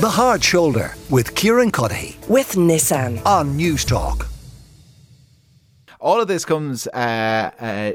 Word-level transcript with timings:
The 0.00 0.08
Hard 0.08 0.42
Shoulder 0.42 0.94
with 1.10 1.34
Kieran 1.34 1.70
Cuddihy 1.70 2.26
with 2.26 2.52
Nissan. 2.52 3.20
on 3.26 3.58
Newstalk. 3.58 4.26
All 6.00 6.18
of 6.22 6.26
this 6.26 6.46
comes 6.46 6.86
uh, 6.86 7.50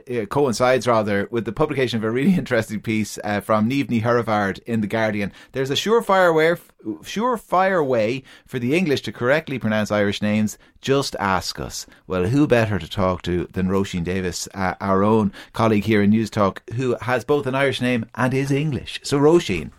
uh, 0.06 0.26
coincides 0.28 0.86
rather 0.86 1.28
with 1.32 1.46
the 1.46 1.52
publication 1.52 1.98
of 1.98 2.04
a 2.04 2.12
really 2.12 2.36
interesting 2.38 2.80
piece 2.80 3.18
uh, 3.24 3.40
from 3.42 3.68
Niamh 3.68 3.88
Ní 3.88 4.04
Herivard 4.04 4.60
in 4.68 4.82
the 4.82 4.88
Guardian. 4.88 5.34
There's 5.54 5.72
a 5.72 5.74
surefire 5.74 6.32
way, 6.32 6.62
surefire 7.02 7.84
way 7.84 8.22
for 8.46 8.60
the 8.60 8.76
English 8.76 9.02
to 9.02 9.12
correctly 9.12 9.58
pronounce 9.58 9.90
Irish 9.90 10.22
names. 10.22 10.60
Just 10.82 11.16
ask 11.20 11.60
us. 11.60 11.88
Well, 12.06 12.26
who 12.26 12.46
better 12.46 12.78
to 12.78 12.88
talk 12.88 13.24
to 13.24 13.48
than 13.54 13.70
Roisin 13.70 14.04
Davis, 14.04 14.48
uh, 14.54 14.76
our 14.80 15.04
own 15.04 15.34
colleague 15.54 15.86
here 15.86 16.04
in 16.04 16.12
Newstalk, 16.12 16.60
who 16.76 16.98
has 17.02 17.26
both 17.26 17.48
an 17.48 17.56
Irish 17.56 17.82
name 17.82 18.06
and 18.14 18.32
is 18.32 18.52
English. 18.52 19.00
So, 19.02 19.18
Roisin. 19.18 19.72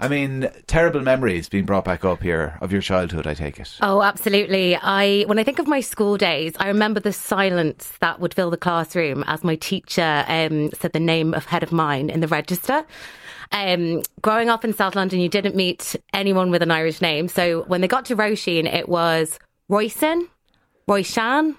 I 0.00 0.08
mean, 0.08 0.50
terrible 0.66 1.02
memories 1.02 1.50
being 1.50 1.66
brought 1.66 1.84
back 1.84 2.06
up 2.06 2.22
here 2.22 2.56
of 2.62 2.72
your 2.72 2.80
childhood, 2.80 3.26
I 3.26 3.34
take 3.34 3.60
it. 3.60 3.76
Oh, 3.82 4.02
absolutely. 4.02 4.74
I 4.74 5.24
when 5.26 5.38
I 5.38 5.44
think 5.44 5.58
of 5.58 5.66
my 5.66 5.80
school 5.80 6.16
days, 6.16 6.54
I 6.58 6.68
remember 6.68 7.00
the 7.00 7.12
silence 7.12 7.92
that 8.00 8.18
would 8.18 8.32
fill 8.32 8.50
the 8.50 8.56
classroom 8.56 9.22
as 9.26 9.44
my 9.44 9.56
teacher 9.56 10.24
um, 10.26 10.70
said 10.72 10.92
the 10.92 11.00
name 11.00 11.34
of 11.34 11.44
head 11.44 11.62
of 11.62 11.70
mine 11.70 12.08
in 12.08 12.20
the 12.20 12.28
register. 12.28 12.84
Um, 13.52 14.02
growing 14.22 14.48
up 14.48 14.64
in 14.64 14.72
South 14.72 14.94
London, 14.94 15.20
you 15.20 15.28
didn't 15.28 15.54
meet 15.54 15.96
anyone 16.14 16.50
with 16.50 16.62
an 16.62 16.70
Irish 16.70 17.02
name. 17.02 17.28
So 17.28 17.64
when 17.64 17.82
they 17.82 17.88
got 17.88 18.06
to 18.06 18.16
Roisin, 18.16 18.72
it 18.72 18.88
was 18.88 19.38
Royson, 19.68 20.28
Royshan, 20.88 21.56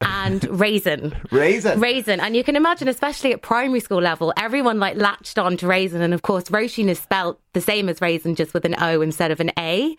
and 0.00 0.44
Raisin. 0.58 1.14
Raisin. 1.30 1.80
Raisin. 1.80 2.20
And 2.20 2.36
you 2.36 2.44
can 2.44 2.56
imagine, 2.56 2.88
especially 2.88 3.32
at 3.32 3.42
primary 3.42 3.80
school 3.80 4.00
level, 4.00 4.32
everyone 4.36 4.78
like 4.78 4.96
latched 4.96 5.38
on 5.38 5.56
to 5.58 5.66
Raisin. 5.66 6.02
And 6.02 6.14
of 6.14 6.22
course, 6.22 6.44
Roisin 6.44 6.88
is 6.88 6.98
spelt 6.98 7.40
the 7.52 7.60
same 7.60 7.88
as 7.88 8.00
Raisin, 8.00 8.34
just 8.34 8.54
with 8.54 8.64
an 8.64 8.76
O 8.80 9.00
instead 9.00 9.30
of 9.30 9.40
an 9.40 9.50
A. 9.58 9.96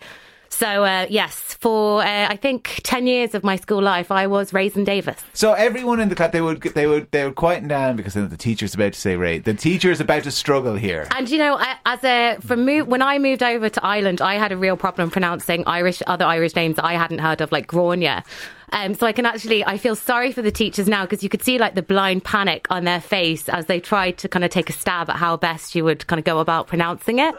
So, 0.53 0.83
uh, 0.83 1.07
yes, 1.09 1.33
for 1.61 2.03
uh, 2.03 2.27
I 2.29 2.35
think 2.35 2.81
10 2.83 3.07
years 3.07 3.33
of 3.33 3.43
my 3.43 3.55
school 3.55 3.81
life, 3.81 4.11
I 4.11 4.27
was 4.27 4.51
Raisin 4.51 4.83
Davis. 4.83 5.23
So 5.33 5.53
everyone 5.53 6.01
in 6.01 6.09
the 6.09 6.15
class, 6.15 6.33
they 6.33 6.41
would, 6.41 6.61
they 6.61 6.87
would, 6.87 7.09
they 7.11 7.23
would 7.23 7.35
quieten 7.35 7.69
down 7.69 7.95
because 7.95 8.15
the 8.15 8.37
teacher's 8.37 8.75
about 8.75 8.93
to 8.93 8.99
say 8.99 9.15
Ray. 9.15 9.39
The 9.39 9.53
teacher 9.53 9.91
is 9.91 10.01
about 10.01 10.23
to 10.23 10.31
struggle 10.31 10.75
here. 10.75 11.07
And 11.15 11.29
you 11.29 11.37
know, 11.37 11.55
I, 11.57 11.77
as 11.85 12.03
a 12.03 12.37
from 12.41 12.65
move, 12.65 12.87
when 12.87 13.01
I 13.01 13.17
moved 13.17 13.41
over 13.41 13.69
to 13.69 13.83
Ireland, 13.83 14.21
I 14.21 14.35
had 14.35 14.51
a 14.51 14.57
real 14.57 14.75
problem 14.75 15.09
pronouncing 15.09 15.63
Irish 15.67 16.03
other 16.05 16.25
Irish 16.25 16.53
names 16.53 16.75
that 16.75 16.85
I 16.85 16.93
hadn't 16.93 17.19
heard 17.19 17.39
of, 17.39 17.51
like 17.53 17.67
Grania. 17.67 18.23
Um, 18.71 18.93
so 18.93 19.05
I 19.05 19.11
can 19.11 19.25
actually, 19.25 19.65
I 19.65 19.77
feel 19.77 19.95
sorry 19.95 20.31
for 20.31 20.41
the 20.41 20.51
teachers 20.51 20.87
now 20.87 21.03
because 21.03 21.23
you 21.23 21.29
could 21.29 21.43
see 21.43 21.57
like 21.57 21.75
the 21.75 21.81
blind 21.81 22.23
panic 22.23 22.67
on 22.69 22.85
their 22.85 23.01
face 23.01 23.49
as 23.49 23.65
they 23.65 23.79
tried 23.79 24.17
to 24.19 24.29
kind 24.29 24.45
of 24.45 24.51
take 24.51 24.69
a 24.69 24.73
stab 24.73 25.09
at 25.09 25.17
how 25.17 25.37
best 25.37 25.75
you 25.75 25.83
would 25.83 26.07
kind 26.07 26.19
of 26.19 26.25
go 26.25 26.39
about 26.39 26.67
pronouncing 26.67 27.19
it. 27.19 27.35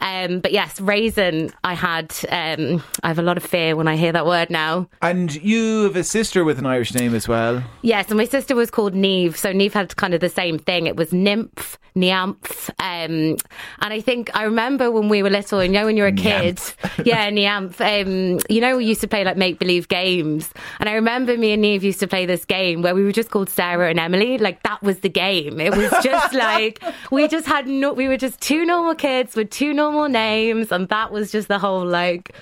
Um, 0.00 0.40
but 0.40 0.52
yes, 0.52 0.80
raisin. 0.80 1.52
I 1.64 1.74
had. 1.74 2.14
Um, 2.28 2.82
I 3.02 3.08
have 3.08 3.18
a 3.18 3.22
lot 3.22 3.36
of 3.36 3.42
fear 3.42 3.76
when 3.76 3.88
I 3.88 3.96
hear 3.96 4.12
that 4.12 4.26
word 4.26 4.50
now. 4.50 4.88
And 5.02 5.34
you 5.42 5.84
have 5.84 5.96
a 5.96 6.04
sister 6.04 6.44
with 6.44 6.58
an 6.58 6.66
Irish 6.66 6.94
name 6.94 7.14
as 7.14 7.26
well. 7.26 7.62
Yes, 7.82 8.08
and 8.08 8.16
my 8.16 8.24
sister 8.24 8.54
was 8.54 8.70
called 8.70 8.94
Neve, 8.94 9.36
so 9.36 9.52
Neve 9.52 9.74
had 9.74 9.96
kind 9.96 10.14
of 10.14 10.20
the 10.20 10.28
same 10.28 10.58
thing. 10.58 10.86
It 10.86 10.96
was 10.96 11.12
nymph, 11.12 11.78
nymph, 11.94 12.70
um, 12.78 13.36
and 13.80 13.92
I 13.92 14.00
think 14.00 14.30
I 14.34 14.44
remember 14.44 14.90
when 14.90 15.08
we 15.08 15.22
were 15.22 15.30
little, 15.30 15.58
and 15.58 15.72
you 15.72 15.80
know, 15.80 15.86
when 15.86 15.96
you're 15.96 16.06
a 16.06 16.12
kid, 16.12 16.60
yeah, 17.04 17.28
nymph. 17.30 17.80
Um, 17.80 18.38
you 18.48 18.60
know, 18.60 18.76
we 18.76 18.84
used 18.84 19.00
to 19.00 19.08
play 19.08 19.24
like 19.24 19.36
make 19.36 19.58
believe 19.58 19.88
games, 19.88 20.52
and 20.80 20.88
I 20.88 20.92
remember 20.92 21.36
me 21.36 21.52
and 21.52 21.62
Neve 21.62 21.84
used 21.84 22.00
to 22.00 22.06
play 22.06 22.26
this 22.26 22.44
game 22.44 22.82
where 22.82 22.94
we 22.94 23.02
were 23.04 23.12
just 23.12 23.30
called 23.30 23.48
Sarah 23.48 23.90
and 23.90 23.98
Emily. 23.98 24.38
Like 24.38 24.62
that 24.62 24.82
was 24.82 25.00
the 25.00 25.08
game. 25.08 25.60
It 25.60 25.76
was 25.76 25.92
just 26.02 26.34
like 26.48 26.82
we 27.10 27.28
just 27.28 27.46
had 27.46 27.66
no, 27.66 27.92
we 27.92 28.08
were 28.08 28.16
just 28.16 28.40
two 28.40 28.64
normal 28.64 28.94
kids 28.94 29.34
with 29.34 29.50
two 29.50 29.72
normal 29.72 30.08
names, 30.08 30.72
and 30.72 30.88
that 30.88 31.12
was 31.12 31.32
just 31.32 31.48
the 31.48 31.58
whole 31.58 31.84
like. 31.86 32.34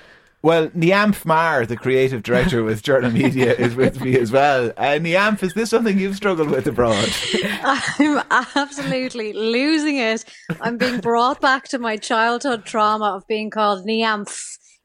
Well, 0.43 0.69
Niamh 0.69 1.25
Maher, 1.25 1.65
the 1.65 1.75
creative 1.75 2.21
director 2.21 2.63
with 2.63 2.83
Journal 2.83 3.11
Media, 3.11 3.53
is 3.55 3.75
with 3.75 3.99
me 3.99 4.17
as 4.17 4.31
well. 4.31 4.71
Uh, 4.77 4.99
Niamh, 4.99 5.41
is 5.41 5.55
this 5.55 5.71
something 5.71 5.97
you've 5.97 6.15
struggled 6.15 6.51
with 6.51 6.67
abroad? 6.67 7.09
I'm 7.63 8.21
absolutely 8.55 9.33
losing 9.33 9.97
it. 9.97 10.23
I'm 10.61 10.77
being 10.77 10.99
brought 10.99 11.41
back 11.41 11.67
to 11.69 11.79
my 11.79 11.97
childhood 11.97 12.65
trauma 12.65 13.15
of 13.15 13.27
being 13.27 13.49
called 13.49 13.85
Niamh. 13.87 14.31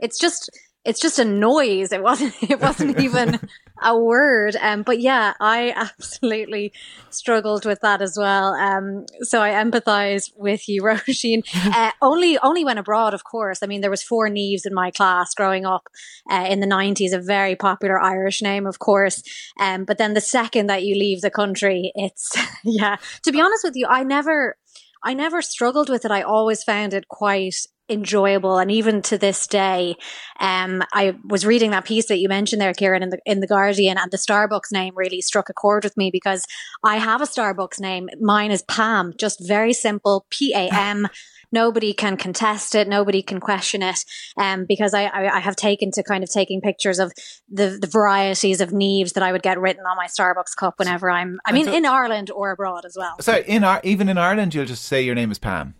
It's 0.00 0.19
just 0.19 0.50
it's 0.84 1.00
just 1.00 1.19
a 1.19 1.25
noise. 1.25 1.93
It 1.93 2.03
wasn't 2.03 2.34
it 2.43 2.60
wasn't 2.60 2.98
even 3.00 3.38
a 3.81 3.98
word. 3.98 4.56
Um, 4.60 4.82
but 4.82 5.00
yeah, 5.00 5.34
I 5.41 5.70
absolutely 5.70 6.72
struggled 7.10 7.65
with 7.65 7.81
that 7.81 8.03
as 8.03 8.16
well. 8.19 8.54
Um, 8.54 9.06
so 9.22 9.41
I 9.41 9.50
empathise 9.50 10.31
with 10.37 10.69
you, 10.69 10.82
Roisin. 10.84 11.43
Uh, 11.75 11.91
only 12.03 12.38
only 12.38 12.65
when 12.65 12.76
abroad, 12.76 13.15
of 13.15 13.25
course. 13.25 13.62
I 13.62 13.66
mean, 13.66 13.81
there 13.81 13.91
was 13.91 14.03
four 14.03 14.28
Neves 14.28 14.66
in 14.66 14.75
my 14.75 14.91
class 14.91 15.32
growing 15.34 15.65
up 15.65 15.88
uh, 16.31 16.47
in 16.48 16.60
the 16.60 16.66
nineties. 16.66 17.12
A 17.12 17.19
very 17.19 17.56
popular 17.56 18.00
Irish 18.00 18.43
name, 18.43 18.66
of 18.66 18.78
course. 18.78 19.22
Um, 19.59 19.84
but 19.84 19.97
then 19.99 20.14
the 20.14 20.20
second 20.20 20.66
that 20.66 20.82
you 20.82 20.94
leave 20.97 21.20
the 21.20 21.31
country, 21.31 21.93
it's 21.94 22.32
yeah. 22.64 22.97
To 23.22 23.32
be 23.32 23.41
honest 23.41 23.64
with 23.64 23.76
you, 23.76 23.87
I 23.88 24.03
never. 24.03 24.56
I 25.04 25.14
never 25.14 25.43
struggled 25.43 25.88
with 25.88 26.04
it. 26.04 26.12
I 26.12 26.22
always 26.22 26.62
found 26.62 26.94
it 26.94 27.09
quite 27.09 27.66
enjoyable. 27.92 28.58
And 28.58 28.70
even 28.70 29.03
to 29.03 29.19
this 29.19 29.47
day, 29.47 29.97
um, 30.41 30.82
I 30.92 31.14
was 31.25 31.47
reading 31.47 31.70
that 31.70 31.84
piece 31.84 32.06
that 32.06 32.19
you 32.19 32.28
mentioned 32.28 32.60
there, 32.60 32.75
Kieran, 32.75 33.03
in 33.03 33.10
the, 33.10 33.19
in 33.25 33.41
the 33.41 33.47
Guardian 33.47 33.98
and 33.98 34.10
the 34.10 34.16
Starbucks 34.16 34.72
name 34.72 34.94
really 34.97 35.20
struck 35.20 35.48
a 35.48 35.53
chord 35.53 35.84
with 35.84 35.97
me 35.97 36.10
because 36.10 36.44
I 36.82 36.97
have 36.97 37.20
a 37.20 37.26
Starbucks 37.26 37.81
name. 37.81 38.08
Mine 38.20 38.50
is 38.50 38.62
Pam, 38.62 39.12
just 39.19 39.47
very 39.47 39.72
simple, 39.72 40.26
P-A-M. 40.31 41.08
Nobody 41.52 41.92
can 41.92 42.16
contest 42.16 42.75
it. 42.75 42.88
Nobody 42.88 43.22
can 43.22 43.38
question 43.38 43.82
it. 43.82 43.98
Um, 44.38 44.64
because 44.66 44.94
I, 44.94 45.04
I, 45.04 45.36
I, 45.36 45.41
have 45.41 45.54
taken 45.54 45.91
to 45.92 46.02
kind 46.02 46.25
of 46.25 46.31
taking 46.31 46.62
pictures 46.62 46.98
of 46.98 47.12
the, 47.50 47.76
the 47.78 47.86
varieties 47.86 48.62
of 48.62 48.70
Neves 48.70 49.12
that 49.12 49.22
I 49.22 49.32
would 49.32 49.42
get 49.42 49.60
written 49.60 49.84
on 49.84 49.98
my 49.98 50.06
Starbucks 50.06 50.56
cup 50.56 50.78
whenever 50.78 51.10
I'm, 51.10 51.41
I 51.44 51.52
mean, 51.52 51.66
so, 51.66 51.75
in 51.75 51.84
Ireland 51.84 52.31
or 52.31 52.52
abroad 52.52 52.86
as 52.86 52.97
well. 52.97 53.16
So 53.20 53.36
in 53.47 53.64
our, 53.64 53.82
even 53.84 54.08
in 54.08 54.16
Ireland, 54.16 54.54
you'll 54.54 54.64
just 54.64 54.84
say 54.84 55.02
your 55.02 55.14
name 55.14 55.31
is 55.31 55.38
Pam. 55.38 55.75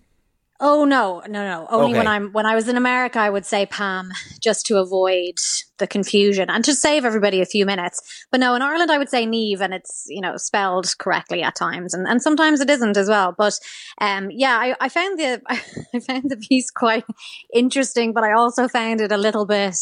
Oh 0.65 0.85
no, 0.85 1.21
no, 1.27 1.45
no. 1.45 1.67
Only 1.69 1.91
okay. 1.91 1.99
when 1.99 2.07
I'm 2.07 2.31
when 2.31 2.47
I 2.47 2.55
was 2.55 2.69
in 2.69 2.77
America, 2.77 3.19
I 3.19 3.29
would 3.29 3.45
say 3.45 3.67
Pam 3.67 4.13
just 4.41 4.65
to 4.67 4.79
avoid 4.79 5.35
the 5.79 5.89
confusion 5.89 6.49
and 6.49 6.65
to 6.65 6.73
save 6.73 7.05
everybody 7.05 7.41
a 7.41 7.47
few 7.47 7.67
minutes. 7.67 8.01
But 8.31 8.39
no, 8.39 8.55
in 8.55 8.63
Ireland, 8.63 8.93
I 8.93 8.97
would 8.97 9.09
say 9.09 9.27
Neve, 9.27 9.61
and 9.61 9.75
it's 9.75 10.05
you 10.07 10.21
know 10.21 10.37
spelled 10.37 10.97
correctly 10.99 11.43
at 11.43 11.57
times, 11.57 11.95
and, 11.95 12.07
and 12.07 12.23
sometimes 12.23 12.61
it 12.61 12.71
isn't 12.71 12.97
as 12.97 13.09
well. 13.09 13.35
But 13.37 13.59
um, 14.01 14.31
yeah, 14.31 14.57
I, 14.57 14.77
I 14.81 14.89
found 14.89 15.19
the 15.19 15.43
I 15.95 15.99
found 15.99 16.31
the 16.31 16.37
piece 16.37 16.71
quite 16.71 17.05
interesting, 17.53 18.13
but 18.13 18.23
I 18.23 18.33
also 18.33 18.69
found 18.69 19.01
it 19.01 19.11
a 19.11 19.17
little 19.17 19.47
bit 19.47 19.77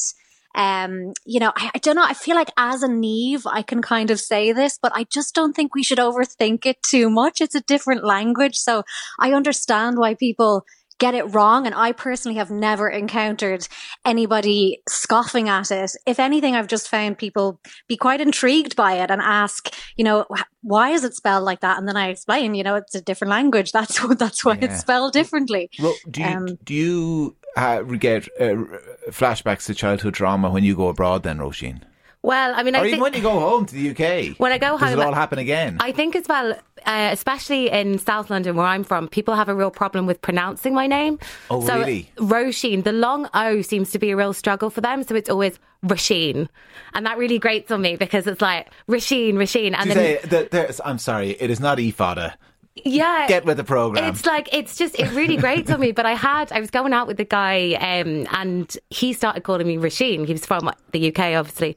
um, 0.55 1.13
you 1.25 1.39
know, 1.39 1.53
I, 1.55 1.71
I, 1.75 1.79
don't 1.79 1.97
know. 1.97 2.05
I 2.05 2.15
feel 2.15 2.35
like 2.35 2.51
as 2.57 2.83
a 2.83 2.89
Neve, 2.89 3.47
I 3.47 3.63
can 3.63 3.83
kind 3.83 4.11
of 4.11 4.19
say 4.19 4.53
this, 4.53 4.79
but 4.83 4.93
I 4.95 5.05
just 5.05 5.35
don't 5.35 5.55
think 5.55 5.75
we 5.75 5.83
should 5.83 5.99
overthink 5.99 6.67
it 6.67 6.83
too 6.83 7.09
much. 7.09 7.41
It's 7.41 7.55
a 7.55 7.61
different 7.61 8.05
language. 8.05 8.57
So 8.57 8.83
I 9.21 9.33
understand 9.33 9.99
why 9.99 10.15
people 10.15 10.65
get 11.01 11.15
it 11.15 11.35
wrong. 11.35 11.67
And 11.67 11.75
I 11.75 11.91
personally 11.91 12.37
have 12.37 12.51
never 12.51 12.89
encountered 12.89 13.67
anybody 14.05 14.83
scoffing 14.89 15.49
at 15.49 15.73
it. 15.73 15.93
If 16.07 16.21
anything, 16.21 16.55
I've 16.55 16.69
just 16.69 16.89
found 16.89 17.19
people 17.19 17.59
be 17.89 17.97
quite 17.97 18.21
intrigued 18.21 18.77
by 18.77 18.99
it 18.99 19.11
and 19.11 19.21
ask, 19.21 19.75
you 19.97 20.05
know, 20.05 20.27
why 20.63 20.91
is 20.91 21.03
it 21.03 21.15
spelled 21.15 21.43
like 21.43 21.61
that? 21.61 21.79
And 21.79 21.89
then 21.89 21.97
I 21.97 22.11
explain, 22.11 22.55
you 22.55 22.63
know, 22.63 22.77
it's 22.77 22.95
a 22.95 23.01
different 23.01 23.31
language. 23.31 23.73
That's 23.73 24.05
what, 24.05 24.19
that's 24.19 24.45
why 24.45 24.59
yeah. 24.61 24.67
it's 24.67 24.81
spelled 24.81 25.15
differently. 25.15 25.71
Well, 25.81 25.95
do 26.09 26.21
you, 26.21 26.27
um, 26.27 26.59
do 26.63 26.75
you 26.75 27.37
uh, 27.57 27.83
get 27.83 28.29
uh, 28.39 28.65
flashbacks 29.11 29.67
to 29.67 29.75
childhood 29.75 30.15
drama 30.15 30.51
when 30.51 30.65
you 30.65 30.77
go 30.77 30.89
abroad 30.89 31.23
then, 31.23 31.39
Roisin? 31.39 31.83
Well, 32.23 32.53
I 32.55 32.63
mean, 32.63 32.77
or 32.77 32.81
I 32.81 32.81
even 32.83 32.91
think, 32.93 33.03
when 33.03 33.15
you 33.15 33.23
go 33.23 33.41
home 33.41 33.65
to 33.65 33.75
the 33.75 33.91
UK, 33.91 34.39
when 34.39 34.53
I 34.53 34.59
go 34.59 34.77
does 34.77 34.91
home, 34.91 35.01
it 35.01 35.03
all 35.03 35.15
happen 35.15 35.39
again? 35.39 35.79
I 35.81 35.91
think 35.91 36.15
as 36.15 36.29
well, 36.29 36.53
uh, 36.85 37.09
especially 37.13 37.71
in 37.71 37.99
South 37.99 38.29
London 38.29 38.57
where 38.57 38.67
I'm 38.67 38.85
from, 38.85 39.09
people 39.09 39.35
have 39.35 39.49
a 39.49 39.55
real 39.55 39.71
problem 39.71 40.07
with 40.07 40.21
pronouncing 40.21 40.75
my 40.75 40.87
name. 40.87 41.19
Oh, 41.49 41.67
so, 41.67 41.79
really? 41.79 42.11
Roisin, 42.17 42.85
the 42.85 42.93
long 42.93 43.27
O 43.33 43.63
seems 43.63 43.91
to 43.93 43.99
be 43.99 44.11
a 44.11 44.17
real 44.17 44.35
struggle 44.35 44.69
for 44.69 44.83
them, 44.83 45.03
so 45.03 45.15
it's 45.15 45.31
always 45.31 45.59
Rasheen, 45.83 46.47
and 46.93 47.07
that 47.07 47.17
really 47.17 47.39
grates 47.39 47.71
on 47.71 47.81
me 47.81 47.97
because 47.97 48.27
it's 48.27 48.43
like 48.43 48.71
Rasheen, 48.87 49.35
Rasheen, 49.35 49.75
and 49.75 49.91
then 49.91 49.97
say, 49.97 50.21
the, 50.29 50.81
I'm 50.85 50.99
sorry, 50.99 51.31
it 51.31 51.51
is 51.51 51.59
not 51.59 51.79
Efada 51.79 52.35
yeah 52.77 53.27
get 53.27 53.45
with 53.45 53.57
the 53.57 53.65
program 53.65 54.05
it's 54.05 54.25
like 54.25 54.49
it's 54.53 54.77
just 54.77 54.99
it 54.99 55.11
really 55.13 55.37
grates 55.37 55.71
on 55.71 55.81
me 55.81 55.93
but 55.93 56.07
i 56.07 56.15
had 56.15 56.51
i 56.53 56.61
was 56.61 56.71
going 56.71 56.93
out 56.93 57.07
with 57.07 57.17
the 57.17 57.25
guy 57.25 57.73
um, 57.75 58.27
and 58.33 58.79
he 58.91 59.13
started 59.13 59.43
calling 59.43 59.67
me 59.67 59.77
Rasheen 59.77 60.25
he 60.25 60.33
was 60.33 60.47
from 60.47 60.71
the 60.93 61.09
uk 61.09 61.19
obviously 61.19 61.77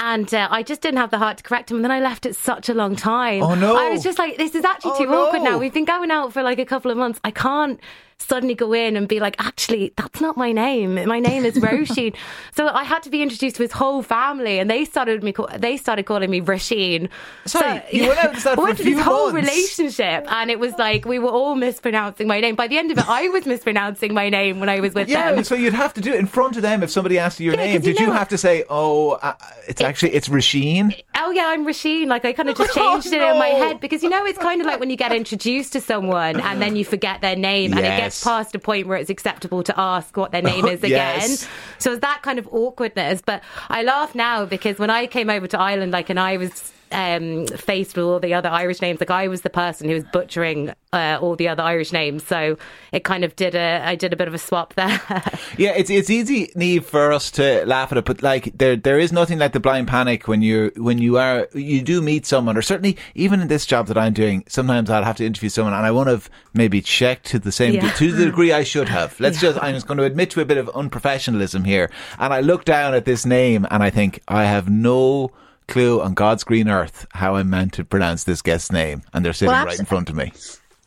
and 0.00 0.32
uh, 0.32 0.46
I 0.50 0.62
just 0.62 0.80
didn't 0.80 0.98
have 0.98 1.10
the 1.10 1.18
heart 1.18 1.38
to 1.38 1.42
correct 1.42 1.70
him. 1.70 1.78
And 1.78 1.84
then 1.84 1.90
I 1.90 1.98
left 2.00 2.24
it 2.24 2.36
such 2.36 2.68
a 2.68 2.74
long 2.74 2.94
time. 2.94 3.42
Oh 3.42 3.56
no! 3.56 3.76
I 3.76 3.90
was 3.90 4.02
just 4.02 4.16
like, 4.16 4.36
this 4.36 4.54
is 4.54 4.64
actually 4.64 4.92
oh, 4.94 4.98
too 4.98 5.06
no. 5.06 5.26
awkward 5.26 5.42
now. 5.42 5.58
We've 5.58 5.74
been 5.74 5.84
going 5.84 6.12
out 6.12 6.32
for 6.32 6.42
like 6.42 6.60
a 6.60 6.64
couple 6.64 6.90
of 6.92 6.96
months. 6.96 7.18
I 7.24 7.32
can't 7.32 7.80
suddenly 8.20 8.54
go 8.54 8.72
in 8.72 8.96
and 8.96 9.06
be 9.08 9.20
like, 9.20 9.36
actually, 9.38 9.92
that's 9.96 10.20
not 10.20 10.36
my 10.36 10.52
name. 10.52 10.94
My 11.06 11.20
name 11.20 11.44
is 11.44 11.54
Roisin. 11.56 12.14
so 12.54 12.66
I 12.68 12.84
had 12.84 13.02
to 13.04 13.10
be 13.10 13.22
introduced 13.22 13.56
to 13.56 13.62
his 13.62 13.72
whole 13.72 14.02
family, 14.02 14.58
and 14.58 14.68
they 14.68 14.84
started 14.84 15.22
me. 15.22 15.32
They 15.56 15.76
started 15.76 16.04
calling 16.04 16.30
me 16.30 16.40
Rasheen. 16.40 17.08
Sorry, 17.46 17.80
you 17.92 18.06
went 18.08 18.18
out 18.18 18.30
and 18.30 18.38
started 18.38 18.56
for 18.56 18.62
a 18.62 18.64
went 18.64 18.78
this 18.78 19.00
whole 19.00 19.32
months. 19.32 19.48
relationship, 19.48 20.26
and 20.30 20.50
it 20.50 20.58
was 20.58 20.72
like 20.78 21.04
we 21.04 21.18
were 21.18 21.30
all 21.30 21.54
mispronouncing 21.54 22.26
my 22.26 22.40
name. 22.40 22.54
By 22.54 22.66
the 22.68 22.76
end 22.78 22.90
of 22.90 22.98
it, 22.98 23.08
I 23.08 23.28
was 23.28 23.46
mispronouncing 23.46 24.12
my 24.14 24.28
name 24.28 24.60
when 24.60 24.68
I 24.68 24.80
was 24.80 24.94
with 24.94 25.08
Yeah, 25.08 25.28
them. 25.28 25.36
Yeah, 25.36 25.42
so 25.42 25.54
you'd 25.54 25.74
have 25.74 25.94
to 25.94 26.00
do 26.00 26.12
it 26.12 26.18
in 26.18 26.26
front 26.26 26.56
of 26.56 26.62
them 26.62 26.82
if 26.82 26.90
somebody 26.90 27.18
asked 27.18 27.40
you 27.40 27.46
your 27.46 27.54
Yeah, 27.54 27.66
name. 27.66 27.74
you 27.74 27.80
Did 27.80 28.00
you 28.00 28.10
have 28.12 28.28
to 28.30 28.38
say, 28.38 28.64
"Oh, 28.68 29.12
uh, 29.22 29.34
it's 29.68 29.80
actually 29.80 30.12
it's 30.14 30.28
Rasheen"? 30.28 30.94
Oh 31.28 31.30
yeah, 31.30 31.48
I'm 31.48 31.66
Rasheen. 31.66 32.06
Like 32.06 32.24
I 32.24 32.32
kind 32.32 32.48
of 32.48 32.56
just 32.56 32.70
oh, 32.76 32.92
changed 32.92 33.08
it 33.08 33.20
in 33.20 33.38
my 33.38 33.48
head 33.48 33.80
because 33.80 34.02
you 34.02 34.08
know 34.08 34.24
it's 34.24 34.38
kind 34.38 34.60
of 34.60 34.66
like 34.66 34.80
when 34.80 34.90
you 34.90 34.96
get 34.96 35.12
introduced 35.12 35.72
to 35.74 35.80
someone 35.80 36.40
and 36.40 36.60
then 36.60 36.74
you 36.74 36.84
forget 36.84 37.20
their 37.20 37.36
name 37.36 37.72
and 37.72 37.80
it 37.80 37.96
gets 37.96 38.22
past 38.24 38.54
a 38.54 38.58
point 38.58 38.86
where 38.86 38.98
it's 38.98 39.10
acceptable 39.10 39.62
to 39.62 39.78
ask 39.78 40.16
what 40.16 40.32
their 40.32 40.42
name 40.42 40.64
is 40.66 40.82
again. 40.82 41.20
Yes. 41.20 41.48
So 41.78 41.92
it's 41.92 42.00
that 42.00 42.22
kind 42.22 42.38
of 42.38 42.48
awkwardness. 42.50 43.20
But 43.20 43.42
I 43.68 43.82
laugh 43.82 44.14
now 44.14 44.46
because 44.46 44.78
when 44.78 44.90
I 44.90 45.06
came 45.06 45.28
over 45.30 45.46
to 45.46 45.60
Ireland, 45.60 45.92
like, 45.92 46.08
and 46.08 46.18
I 46.18 46.36
was 46.38 46.72
um, 46.92 47.46
faced 47.46 47.96
with 47.96 48.04
all 48.04 48.20
the 48.20 48.34
other 48.34 48.48
Irish 48.48 48.80
names, 48.80 49.00
like 49.00 49.10
I 49.10 49.28
was 49.28 49.42
the 49.42 49.50
person 49.50 49.88
who 49.88 49.94
was 49.94 50.04
butchering 50.04 50.72
uh, 50.92 51.18
all 51.20 51.36
the 51.36 51.48
other 51.48 51.62
Irish 51.62 51.92
names. 51.92 52.24
So 52.24 52.56
it 52.92 53.04
kind 53.04 53.24
of 53.24 53.36
did 53.36 53.54
a, 53.54 53.82
I 53.84 53.94
did 53.94 54.12
a 54.12 54.16
bit 54.16 54.28
of 54.28 54.34
a 54.34 54.38
swap 54.38 54.74
there. 54.74 55.00
Yeah, 55.56 55.72
it's 55.76 55.90
it's 55.90 56.08
easy, 56.10 56.52
Neve, 56.54 56.86
for 56.86 57.10
us 57.12 57.32
to 57.32 57.64
laugh 57.66 57.90
at 57.90 57.98
it, 57.98 58.04
but 58.04 58.22
like 58.22 58.56
there 58.56 58.76
there 58.76 58.98
is 58.98 59.10
nothing 59.12 59.38
like 59.38 59.52
the 59.52 59.60
blind 59.60 59.88
panic 59.88 60.28
when 60.28 60.40
you 60.40 60.70
when 60.76 60.98
you 60.98 61.18
are 61.18 61.48
you 61.52 61.82
do 61.82 62.00
meet 62.00 62.26
someone, 62.26 62.56
or 62.56 62.62
certainly 62.62 62.96
even 63.16 63.40
in 63.40 63.48
this 63.48 63.66
job 63.66 63.88
that 63.88 63.98
I'm 63.98 64.12
doing, 64.12 64.44
sometimes 64.46 64.88
I'll 64.88 65.02
have 65.04 65.16
to 65.16 65.26
interview 65.26 65.48
someone 65.48 65.74
and 65.74 65.84
I 65.84 65.90
won't 65.90 66.08
have 66.08 66.30
maybe 66.54 66.80
checked 66.80 67.26
to 67.26 67.38
the 67.40 67.50
same 67.50 67.74
Yeah. 67.74 67.90
to 67.90 68.12
the 68.12 68.24
degree 68.30 68.52
I 68.52 68.62
should 68.62 68.88
have. 68.88 69.18
Let's 69.18 69.40
just 69.40 69.58
I'm 69.60 69.74
just 69.74 69.88
going 69.88 69.98
to 69.98 70.04
admit 70.04 70.30
to 70.30 70.40
a 70.40 70.44
bit 70.44 70.58
of 70.58 70.66
unprofessionalism 70.68 71.66
here, 71.66 71.90
and 72.20 72.32
I 72.32 72.40
look 72.40 72.64
down 72.64 72.94
at 72.94 73.04
this 73.04 73.26
name 73.26 73.66
and 73.70 73.82
I 73.82 73.90
think 73.90 74.20
I 74.28 74.44
have 74.44 74.68
no 74.70 75.32
clue 75.68 76.00
on 76.00 76.14
God's 76.14 76.44
green 76.44 76.68
earth 76.68 77.06
how 77.12 77.36
I'm 77.36 77.50
meant 77.50 77.72
to 77.74 77.84
pronounce 77.84 78.24
this 78.24 78.42
guest's 78.42 78.72
name, 78.72 79.02
and 79.12 79.24
they're 79.24 79.32
sitting 79.32 79.52
Well, 79.52 79.66
right 79.66 79.78
in 79.78 79.84
front 79.84 80.10
of 80.10 80.16
me. 80.16 80.32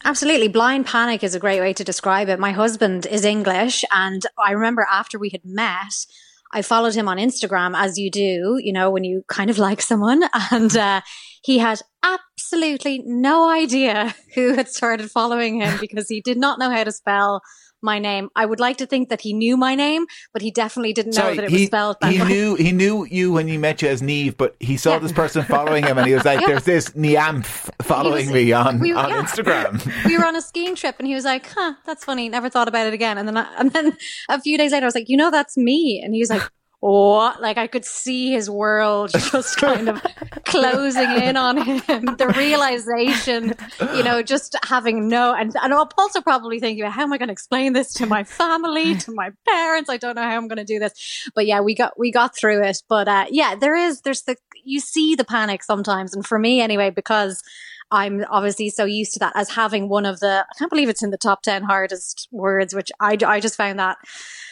Absolutely. 0.03 0.47
Blind 0.47 0.87
panic 0.87 1.23
is 1.23 1.35
a 1.35 1.39
great 1.39 1.59
way 1.59 1.73
to 1.73 1.83
describe 1.83 2.27
it. 2.27 2.39
My 2.39 2.51
husband 2.51 3.05
is 3.05 3.23
English, 3.23 3.85
and 3.91 4.23
I 4.43 4.51
remember 4.51 4.87
after 4.91 5.19
we 5.19 5.29
had 5.29 5.41
met, 5.45 5.93
I 6.51 6.61
followed 6.61 6.95
him 6.95 7.07
on 7.07 7.17
Instagram, 7.17 7.75
as 7.75 7.97
you 7.97 8.11
do, 8.11 8.59
you 8.61 8.73
know, 8.73 8.89
when 8.89 9.03
you 9.03 9.23
kind 9.27 9.49
of 9.49 9.57
like 9.57 9.81
someone. 9.81 10.23
And 10.51 10.75
uh, 10.75 11.01
he 11.43 11.59
had 11.59 11.81
absolutely 12.03 13.01
no 13.05 13.49
idea 13.49 14.13
who 14.35 14.53
had 14.53 14.67
started 14.67 15.09
following 15.09 15.61
him 15.61 15.77
because 15.79 16.09
he 16.09 16.21
did 16.21 16.37
not 16.37 16.59
know 16.59 16.69
how 16.69 16.83
to 16.83 16.91
spell 16.91 17.41
my 17.81 17.99
name. 17.99 18.29
I 18.35 18.45
would 18.45 18.59
like 18.59 18.77
to 18.77 18.85
think 18.85 19.09
that 19.09 19.21
he 19.21 19.33
knew 19.33 19.57
my 19.57 19.75
name, 19.75 20.05
but 20.33 20.41
he 20.41 20.51
definitely 20.51 20.93
didn't 20.93 21.15
know 21.15 21.33
that 21.35 21.43
it 21.45 21.51
was 21.51 21.65
spelled 21.65 21.97
that 22.01 22.11
he 22.11 22.21
way. 22.21 22.27
knew 22.27 22.55
he 22.55 22.71
knew 22.71 23.05
you 23.05 23.31
when 23.31 23.47
he 23.47 23.57
met 23.57 23.81
you 23.81 23.87
as 23.89 24.01
Neve, 24.01 24.37
but 24.37 24.55
he 24.59 24.77
saw 24.77 24.93
Yeah. 24.93 24.99
this 24.99 25.11
person 25.11 25.43
following 25.43 25.83
him, 25.85 25.97
and 25.97 26.07
he 26.07 26.13
was 26.13 26.25
like, 26.25 26.39
"There's 26.45 26.63
this 26.65 26.89
Niamph 26.91 27.69
following 27.81 28.27
was- 28.27 28.33
me 28.33 28.51
on 28.53 28.79
we- 28.79 28.93
on 28.93 29.09
yeah. 29.09 29.21
Instagram." 29.23 30.05
we 30.05 30.17
were 30.17 30.25
on 30.25 30.35
a 30.35 30.41
skiing 30.41 30.75
trip 30.75 30.95
and 30.99 31.07
he 31.07 31.15
was 31.15 31.25
like, 31.25 31.47
huh, 31.49 31.73
that's 31.85 32.03
funny. 32.05 32.29
Never 32.29 32.49
thought 32.49 32.67
about 32.67 32.87
it 32.87 32.93
again. 32.93 33.17
And 33.17 33.27
then, 33.27 33.37
I, 33.37 33.47
and 33.57 33.71
then 33.71 33.97
a 34.29 34.39
few 34.41 34.57
days 34.57 34.71
later, 34.71 34.85
I 34.85 34.87
was 34.87 34.95
like, 34.95 35.09
you 35.09 35.17
know, 35.17 35.31
that's 35.31 35.57
me. 35.57 36.01
And 36.03 36.13
he 36.13 36.19
was 36.21 36.29
like, 36.29 36.41
what? 36.81 37.41
Like 37.41 37.57
I 37.57 37.67
could 37.67 37.85
see 37.85 38.31
his 38.31 38.49
world 38.49 39.11
just 39.31 39.57
kind 39.57 39.87
of 39.87 40.01
closing 40.45 41.11
in 41.11 41.37
on 41.37 41.57
him. 41.57 42.05
The 42.17 42.33
realization, 42.35 43.53
you 43.95 44.03
know, 44.03 44.23
just 44.23 44.55
having 44.65 45.07
no, 45.07 45.33
and, 45.33 45.55
and 45.61 45.73
I'm 45.73 45.87
also 45.97 46.21
probably 46.21 46.59
thinking, 46.59 46.83
how 46.85 47.03
am 47.03 47.13
I 47.13 47.19
going 47.19 47.27
to 47.27 47.33
explain 47.33 47.73
this 47.73 47.93
to 47.93 48.07
my 48.07 48.23
family, 48.23 48.95
to 48.95 49.13
my 49.13 49.31
parents? 49.47 49.91
I 49.91 49.97
don't 49.97 50.15
know 50.15 50.23
how 50.23 50.35
I'm 50.35 50.47
going 50.47 50.57
to 50.57 50.65
do 50.65 50.79
this. 50.79 51.29
But 51.35 51.45
yeah, 51.45 51.61
we 51.61 51.75
got, 51.75 51.97
we 51.99 52.11
got 52.11 52.35
through 52.35 52.63
it. 52.63 52.81
But, 52.89 53.07
uh, 53.07 53.25
yeah, 53.29 53.53
there 53.53 53.75
is, 53.75 54.01
there's 54.01 54.23
the, 54.23 54.35
you 54.63 54.79
see 54.79 55.13
the 55.13 55.23
panic 55.23 55.61
sometimes. 55.63 56.15
And 56.15 56.25
for 56.25 56.39
me 56.39 56.61
anyway, 56.61 56.89
because 56.89 57.43
I'm 57.91 58.25
obviously 58.31 58.69
so 58.69 58.85
used 58.85 59.13
to 59.13 59.19
that 59.19 59.33
as 59.35 59.51
having 59.51 59.87
one 59.87 60.07
of 60.07 60.19
the, 60.19 60.45
I 60.49 60.57
can't 60.57 60.71
believe 60.71 60.89
it's 60.89 61.03
in 61.03 61.11
the 61.11 61.17
top 61.17 61.43
10 61.43 61.61
hardest 61.63 62.27
words, 62.31 62.73
which 62.73 62.91
I, 62.99 63.17
I 63.23 63.39
just 63.39 63.55
found 63.55 63.77
that 63.77 63.97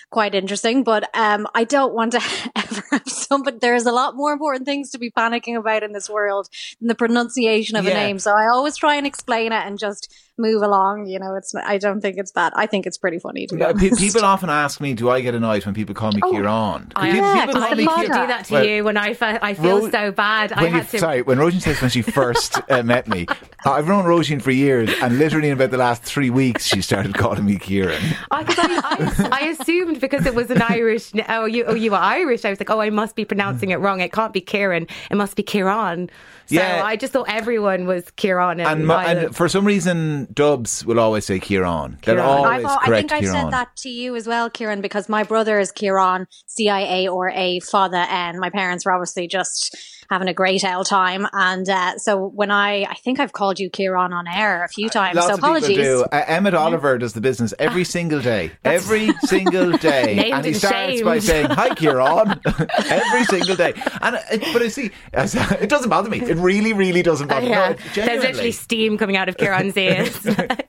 quite 0.10 0.34
interesting. 0.36 0.84
But 0.84 1.10
um, 1.16 1.48
I 1.54 1.64
don't 1.64 1.94
want 1.94 2.14
to 2.14 2.22
ever 2.56 2.84
have 2.92 3.08
somebody, 3.08 3.58
there's 3.60 3.86
a 3.86 3.92
lot 3.92 4.16
more 4.16 4.32
important 4.34 4.66
things 4.66 4.92
to 4.92 4.98
be 5.00 5.12
panicking 5.12 5.58
about 5.58 5.84
in 5.84 5.92
this 5.92 6.10
world 6.10 6.50
than 6.80 6.88
the 6.88 6.96
pronunciation 6.96 7.76
of 7.78 7.86
Yeah. 7.86 7.92
a 7.92 7.94
name. 7.94 8.20
So 8.20 8.32
I 8.32 8.48
always 8.48 8.76
try 8.78 8.96
and 8.96 9.06
explain 9.06 9.52
it 9.52 9.66
and 9.66 9.78
just 9.80 10.14
move 10.38 10.62
along. 10.62 11.06
You 11.08 11.20
know, 11.20 11.36
it's, 11.36 11.54
I 11.54 11.78
don't 11.78 12.00
think 12.02 12.18
it's 12.18 12.32
bad. 12.32 12.54
I 12.56 12.66
think 12.66 12.86
it's 12.88 12.98
pretty 12.98 13.20
funny 13.20 13.46
to 13.48 13.56
be 13.56 13.62
Yeah, 13.62 13.74
pe- 13.74 13.90
people 13.92 14.24
often 14.24 14.50
ask 14.50 14.80
me, 14.80 14.94
"Do 14.94 15.10
I 15.10 15.20
get 15.22 15.36
annoyed 15.36 15.66
when 15.66 15.76
people 15.76 15.94
call 15.94 16.12
me 16.14 16.22
Kieran?" 16.22 16.92
I 16.96 17.12
People- 17.12 17.28
yeah, 17.36 17.46
people 17.46 17.62
call 17.62 17.70
the 17.72 17.76
me 17.76 17.86
Kieran. 17.88 18.06
do 18.22 18.28
that 18.28 18.46
to 18.46 18.54
Well, 18.54 18.66
you 18.66 18.84
when 18.86 18.96
I, 18.98 19.14
fe- 19.14 19.40
I 19.42 19.54
feel 19.54 19.82
Ro- 19.82 19.90
so 19.92 20.12
bad. 20.12 20.54
I 20.54 20.62
When 20.64 20.72
you, 20.72 20.78
had 20.80 20.90
to. 20.90 21.00
sorry, 21.00 21.22
when 21.24 21.38
Roisin 21.40 21.62
says 21.62 21.82
when 21.82 21.90
she 21.92 22.02
first 22.02 22.58
uh, 22.70 22.84
met 22.84 23.08
me, 23.10 23.26
I've 23.66 23.88
known 23.88 24.06
Roisin 24.06 24.42
for 24.42 24.52
years, 24.52 24.90
and 25.02 25.18
literally 25.20 25.50
in 25.50 25.54
about 25.56 25.72
the 25.72 25.78
last 25.78 26.04
three 26.04 26.30
weeks, 26.30 26.64
she 26.66 26.82
started 26.82 27.16
calling 27.16 27.46
me 27.46 27.58
Kieran. 27.58 28.02
I, 28.32 28.44
'cause 28.46 28.56
I, 28.58 29.30
I, 29.34 29.42
I 29.42 29.48
assumed 29.50 29.99
because 30.00 30.26
it 30.26 30.36
was 30.36 30.50
an 30.52 30.62
Irish. 30.62 31.12
Oh, 31.30 31.46
you, 31.46 31.64
oh, 31.66 31.76
you 31.76 31.92
were 31.92 31.98
Irish. 31.98 32.44
I 32.46 32.50
was 32.50 32.60
like, 32.60 32.70
oh, 32.70 32.80
I 32.82 32.90
must 32.90 33.16
be 33.16 33.24
pronouncing 33.26 33.70
it 33.70 33.76
wrong. 33.78 34.00
It 34.00 34.12
can't 34.12 34.34
be 34.34 34.42
Kieran. 34.42 34.88
It 35.12 35.16
must 35.16 35.36
be 35.36 35.44
Kieran. 35.44 36.10
So 36.48 36.56
Yeah. 36.56 36.82
I 36.84 36.96
just 36.96 37.14
thought 37.14 37.28
everyone 37.30 37.86
was 37.86 38.10
Kieran. 38.12 38.60
In 38.60 38.66
And, 38.66 38.88
my, 38.88 39.06
and 39.06 39.36
for 39.36 39.48
some 39.48 39.66
reason, 39.66 40.28
Dubs 40.34 40.84
will 40.86 41.00
always 41.00 41.26
say 41.26 41.40
Kieran. 41.40 42.00
They'll 42.04 42.16
Kieran. 42.16 42.20
always 42.30 42.52
I've, 42.52 42.66
al- 42.66 42.80
I 42.82 42.86
correct 42.86 43.10
think 43.10 43.24
I've 43.24 43.30
said 43.32 43.52
that 43.52 43.76
to 43.78 43.90
you 43.90 44.16
as 44.16 44.26
well, 44.28 44.50
Kieran, 44.50 44.82
because 44.82 45.08
my 45.10 45.24
brother 45.24 45.60
is 45.60 45.72
Kieran, 45.72 46.26
C 46.48 46.70
I 46.70 46.82
A 46.82 47.08
or 47.10 47.30
A, 47.30 47.60
father 47.60 48.06
N. 48.10 48.40
My 48.40 48.50
parents 48.50 48.86
were 48.86 48.94
obviously 48.94 49.28
just 49.28 49.78
having 50.10 50.28
a 50.28 50.34
great 50.34 50.64
L 50.64 50.84
time. 50.84 51.28
And 51.34 51.68
uh, 51.70 51.98
so 51.98 52.18
when 52.28 52.52
I, 52.52 52.84
I 52.84 52.96
think 52.96 53.20
I've 53.20 53.32
called 53.34 53.60
you 53.60 53.70
Kieran 53.70 54.12
on 54.14 54.28
air 54.28 54.64
a 54.64 54.68
few 54.68 54.90
times. 54.90 55.16
Lots 55.16 55.28
so 55.28 55.34
of 55.34 55.40
apologies. 55.40 55.78
do. 55.78 56.06
Uh, 56.12 56.24
Emmett 56.28 56.54
Oliver 56.54 56.98
does 56.98 57.14
the 57.14 57.22
business 57.22 57.54
every 57.60 57.84
single 57.84 58.20
day. 58.22 58.52
Every 58.66 59.10
single 59.22 59.72
day. 59.78 60.16
Named 60.16 60.34
and 60.34 60.46
he 60.46 60.52
and 60.52 60.58
starts 60.58 61.02
by 61.04 61.20
saying, 61.20 61.48
Hi, 61.52 61.76
Kieran. 61.76 62.40
every 62.90 63.24
single 63.26 63.56
day. 63.56 63.74
And 64.02 64.16
uh, 64.16 64.20
But 64.54 64.62
I 64.64 64.68
see, 64.70 64.92
it 65.14 65.70
doesn't 65.70 65.90
bother 65.90 66.10
me. 66.10 66.22
It 66.22 66.38
really, 66.38 66.74
really 66.74 67.02
doesn't 67.04 67.28
bother 67.28 67.42
me. 67.46 67.50
yeah. 67.52 67.70
No, 67.70 67.74
There's 67.76 67.94
genuinely. 67.94 68.28
literally 68.28 68.52
steam 68.52 68.98
coming 68.98 69.16
out 69.18 69.30
of 69.30 69.38
Kieran's 69.38 69.78
ears. 69.78 70.18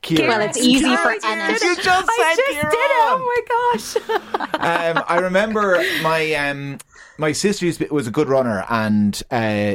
Kieran. 0.02 0.28
Well, 0.28 0.40
it's 0.42 0.58
easy 0.58 0.84
Oh, 0.86 0.96
for 0.96 1.08
I 1.10 1.14
just 1.16 1.26
Anna. 1.26 1.46
did 1.46 1.62
it. 1.62 1.62
You 1.62 1.74
just 1.82 2.08
I 2.10 2.34
said 2.36 2.42
just 2.54 2.70
did 2.70 2.74
it. 2.74 2.90
Oh 3.02 3.96
my 3.98 4.50
gosh. 4.52 4.96
um, 4.96 5.04
I 5.08 5.18
remember 5.20 5.82
my 6.02 6.34
um, 6.34 6.78
my 7.18 7.32
sister 7.32 7.66
used 7.66 7.78
to 7.78 7.84
be, 7.84 7.90
was 7.90 8.06
a 8.06 8.10
good 8.10 8.28
runner, 8.28 8.64
and 8.68 9.22
uh, 9.30 9.74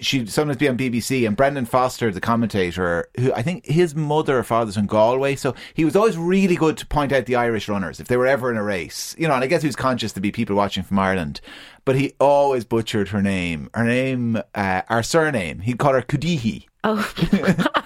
she'd 0.00 0.30
sometimes 0.30 0.56
be 0.56 0.68
on 0.68 0.76
BBC. 0.76 1.26
And 1.26 1.36
Brendan 1.36 1.66
Foster, 1.66 2.10
the 2.10 2.20
commentator, 2.20 3.08
who 3.18 3.32
I 3.32 3.42
think 3.42 3.66
his 3.66 3.94
mother 3.94 4.38
or 4.38 4.42
father's 4.42 4.76
from 4.76 4.86
Galway, 4.86 5.36
so 5.36 5.54
he 5.74 5.84
was 5.84 5.96
always 5.96 6.16
really 6.16 6.56
good 6.56 6.76
to 6.78 6.86
point 6.86 7.12
out 7.12 7.26
the 7.26 7.36
Irish 7.36 7.68
runners 7.68 8.00
if 8.00 8.08
they 8.08 8.16
were 8.16 8.26
ever 8.26 8.50
in 8.50 8.56
a 8.56 8.62
race. 8.62 9.14
You 9.18 9.28
know, 9.28 9.34
and 9.34 9.44
I 9.44 9.46
guess 9.46 9.62
he 9.62 9.68
was 9.68 9.76
conscious 9.76 10.12
to 10.12 10.20
be 10.20 10.32
people 10.32 10.56
watching 10.56 10.82
from 10.82 10.98
Ireland, 10.98 11.40
but 11.84 11.96
he 11.96 12.14
always 12.18 12.64
butchered 12.64 13.08
her 13.08 13.22
name. 13.22 13.70
Her 13.74 13.84
name, 13.84 14.36
uh, 14.54 14.82
our 14.88 15.02
surname. 15.02 15.60
He'd 15.60 15.78
call 15.78 15.92
her 15.92 16.02
Kudihi. 16.02 16.66
Oh, 16.84 17.12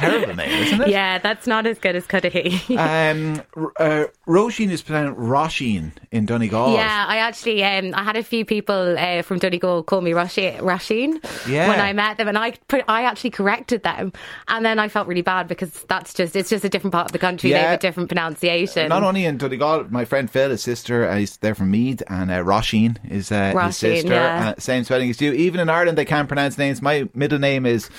Terrible 0.00 0.34
name, 0.34 0.50
isn't 0.64 0.80
it? 0.82 0.88
yeah, 0.88 1.18
that's 1.18 1.46
not 1.46 1.66
as 1.66 1.78
good 1.78 1.96
as 1.96 2.06
Cudahy. 2.06 2.60
Um, 2.80 3.42
uh, 3.78 4.04
Roisin 4.26 4.70
is 4.70 4.82
pronounced 4.82 5.18
Roisin 5.20 5.92
in 6.10 6.26
Donegal. 6.26 6.72
Yeah, 6.74 7.04
I 7.08 7.18
actually 7.18 7.62
um, 7.64 7.92
I 7.94 8.02
had 8.02 8.16
a 8.16 8.22
few 8.22 8.44
people 8.44 8.96
uh, 8.98 9.22
from 9.22 9.38
Donegal 9.38 9.82
call 9.84 10.00
me 10.00 10.12
Rasheen 10.12 11.48
Yeah. 11.48 11.68
when 11.68 11.80
I 11.80 11.92
met 11.92 12.16
them, 12.16 12.28
and 12.28 12.38
I 12.38 12.52
put, 12.68 12.84
I 12.88 13.02
actually 13.02 13.30
corrected 13.30 13.82
them, 13.82 14.12
and 14.48 14.64
then 14.64 14.78
I 14.78 14.88
felt 14.88 15.06
really 15.08 15.22
bad 15.22 15.48
because 15.48 15.70
that's 15.88 16.14
just 16.14 16.34
it's 16.36 16.50
just 16.50 16.64
a 16.64 16.68
different 16.68 16.92
part 16.92 17.06
of 17.06 17.12
the 17.12 17.18
country. 17.18 17.50
They 17.50 17.58
have 17.58 17.78
a 17.78 17.82
different 17.82 18.08
pronunciation. 18.08 18.88
Not 18.88 19.02
only 19.02 19.24
in 19.24 19.36
Donegal, 19.38 19.86
my 19.90 20.04
friend 20.04 20.30
Phil, 20.30 20.50
his 20.50 20.62
sister, 20.62 21.08
uh, 21.08 21.16
he's 21.16 21.36
there 21.38 21.54
from 21.54 21.70
Meath, 21.70 22.02
and 22.08 22.30
uh, 22.30 22.42
Roisin 22.44 22.96
is 23.10 23.30
uh, 23.32 23.52
his 23.66 23.76
sister. 23.76 24.08
yeah. 24.08 24.54
Uh, 24.56 24.60
same 24.60 24.84
spelling 24.84 25.10
as 25.10 25.20
you. 25.20 25.32
Even 25.32 25.60
in 25.60 25.68
Ireland, 25.68 25.98
they 25.98 26.04
can't 26.04 26.28
pronounce 26.28 26.56
names. 26.58 26.80
My 26.82 27.08
middle 27.14 27.38
name 27.38 27.66
is. 27.66 27.90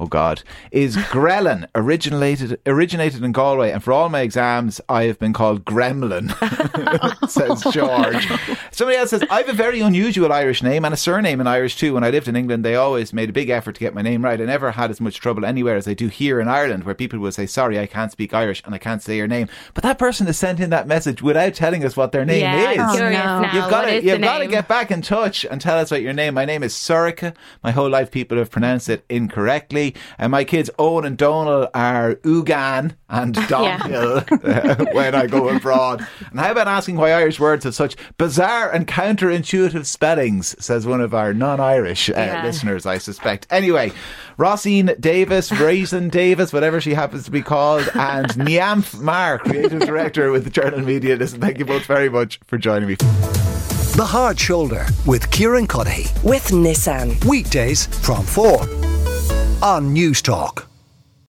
Oh 0.00 0.06
God, 0.06 0.42
is 0.72 0.96
Grellan 0.96 1.68
originated 1.74 2.58
originated 2.64 3.22
in 3.22 3.32
Galway, 3.32 3.70
and 3.70 3.84
for 3.84 3.92
all 3.92 4.08
my 4.08 4.20
exams, 4.22 4.80
I 4.88 5.02
have 5.04 5.18
been 5.18 5.34
called 5.34 5.66
Gremlin. 5.66 6.30
says 7.28 7.62
oh, 7.66 7.70
George. 7.70 8.26
Somebody 8.72 8.96
else 8.96 9.10
says 9.10 9.22
I 9.30 9.42
have 9.42 9.50
a 9.50 9.52
very 9.52 9.80
unusual 9.80 10.32
Irish 10.32 10.62
name 10.62 10.86
and 10.86 10.94
a 10.94 10.96
surname 10.96 11.38
in 11.38 11.46
Irish 11.46 11.76
too. 11.76 11.92
When 11.92 12.02
I 12.02 12.08
lived 12.08 12.28
in 12.28 12.34
England, 12.34 12.64
they 12.64 12.76
always 12.76 13.12
made 13.12 13.28
a 13.28 13.34
big 13.34 13.50
effort 13.50 13.74
to 13.74 13.80
get 13.80 13.92
my 13.92 14.00
name 14.00 14.24
right. 14.24 14.40
I 14.40 14.44
never 14.46 14.70
had 14.70 14.90
as 14.90 15.02
much 15.02 15.20
trouble 15.20 15.44
anywhere 15.44 15.76
as 15.76 15.86
I 15.86 15.92
do 15.92 16.08
here 16.08 16.40
in 16.40 16.48
Ireland, 16.48 16.84
where 16.84 16.94
people 16.94 17.18
will 17.18 17.30
say, 17.30 17.44
"Sorry, 17.44 17.78
I 17.78 17.86
can't 17.86 18.10
speak 18.10 18.32
Irish 18.32 18.62
and 18.64 18.74
I 18.74 18.78
can't 18.78 19.02
say 19.02 19.18
your 19.18 19.28
name." 19.28 19.48
But 19.74 19.84
that 19.84 19.98
person 19.98 20.26
has 20.28 20.38
sent 20.38 20.60
in 20.60 20.70
that 20.70 20.88
message 20.88 21.20
without 21.20 21.52
telling 21.52 21.84
us 21.84 21.94
what 21.94 22.12
their 22.12 22.24
name 22.24 22.40
yeah, 22.40 22.70
is. 22.70 22.78
I'm 22.78 22.88
oh, 22.88 23.42
no. 23.42 23.52
You've 23.52 23.70
got 23.70 23.82
to, 23.82 23.92
is 23.92 24.04
you've 24.04 24.22
got 24.22 24.38
to 24.38 24.46
get 24.46 24.66
back 24.66 24.90
in 24.90 25.02
touch 25.02 25.44
and 25.44 25.60
tell 25.60 25.78
us 25.78 25.90
what 25.90 26.00
your 26.00 26.14
name. 26.14 26.32
My 26.32 26.46
name 26.46 26.62
is 26.62 26.72
Surica. 26.72 27.34
My 27.62 27.70
whole 27.70 27.90
life, 27.90 28.10
people 28.10 28.38
have 28.38 28.50
pronounced 28.50 28.88
it 28.88 29.04
incorrectly. 29.10 29.89
Cuddy. 29.90 30.00
And 30.18 30.30
my 30.32 30.44
kids 30.44 30.70
Owen 30.78 31.04
and 31.04 31.16
Donal 31.16 31.68
are 31.74 32.14
Ugan 32.16 32.94
and 33.08 33.34
Domhill 33.50 34.94
when 34.94 35.14
I 35.14 35.26
go 35.26 35.48
abroad. 35.48 36.06
And 36.30 36.40
how 36.40 36.50
about 36.52 36.68
asking 36.68 36.96
why 36.96 37.12
Irish 37.12 37.40
words 37.40 37.64
have 37.64 37.74
such 37.74 37.96
bizarre 38.18 38.70
and 38.70 38.86
counterintuitive 38.86 39.86
spellings, 39.86 40.54
says 40.64 40.86
one 40.86 41.00
of 41.00 41.14
our 41.14 41.32
non 41.34 41.60
Irish 41.60 42.08
uh, 42.10 42.14
Yeah. 42.16 42.44
listeners, 42.44 42.86
I 42.86 42.98
suspect. 42.98 43.46
Anyway, 43.50 43.92
Rossine 44.36 44.92
Davis, 45.00 45.50
Raisin 45.52 46.08
Davis, 46.08 46.52
whatever 46.52 46.80
she 46.80 46.94
happens 46.94 47.24
to 47.24 47.30
be 47.30 47.42
called, 47.42 47.88
and 47.94 48.28
Niamf 48.30 49.00
Maher, 49.00 49.38
creative 49.38 49.80
director 49.80 50.30
with 50.30 50.44
the 50.44 50.50
Journal 50.50 50.80
Media. 50.80 51.16
Listen, 51.16 51.40
thank 51.40 51.58
you 51.58 51.64
both 51.64 51.84
very 51.86 52.08
much 52.08 52.40
for 52.46 52.58
joining 52.58 52.88
me. 52.88 52.94
The 53.96 54.06
Hard 54.06 54.38
Shoulder 54.38 54.86
with 55.04 55.30
Kieran 55.30 55.66
Cuddihy. 55.66 56.22
with 56.24 56.44
Nissan. 56.48 57.22
Weekdays 57.24 57.86
from 58.04 58.24
4 58.24 58.64
on 59.62 59.94
Newstalk. 59.94 60.69